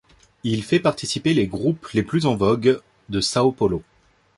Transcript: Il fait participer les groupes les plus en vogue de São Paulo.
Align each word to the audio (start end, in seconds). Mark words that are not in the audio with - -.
Il 0.43 0.63
fait 0.63 0.79
participer 0.79 1.35
les 1.35 1.45
groupes 1.45 1.87
les 1.93 2.01
plus 2.01 2.25
en 2.25 2.35
vogue 2.35 2.79
de 3.09 3.21
São 3.21 3.53
Paulo. 3.53 3.83